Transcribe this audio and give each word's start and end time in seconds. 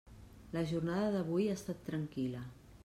La 0.57 0.63
jornada 0.71 1.11
d'avui 1.17 1.47
ha 1.51 1.59
estat 1.61 1.87
tranquil·la. 1.93 2.45